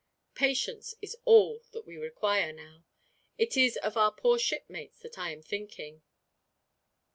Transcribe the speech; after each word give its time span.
Patience 0.33 0.95
is 0.99 1.15
all 1.25 1.61
that 1.73 1.85
we 1.85 1.95
require, 1.95 2.51
now. 2.51 2.83
It 3.37 3.55
is 3.55 3.77
of 3.77 3.97
our 3.97 4.11
poor 4.11 4.39
shipmates 4.39 4.97
that 5.01 5.19
I 5.19 5.29
am 5.31 5.43
thinking." 5.43 6.01